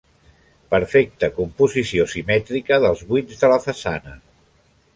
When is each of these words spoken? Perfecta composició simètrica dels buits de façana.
Perfecta 0.75 1.29
composició 1.35 2.07
simètrica 2.15 2.81
dels 2.85 3.05
buits 3.13 3.45
de 3.45 3.55
façana. 3.67 4.19